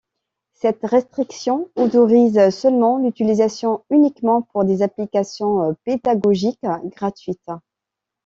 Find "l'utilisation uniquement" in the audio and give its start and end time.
2.97-4.41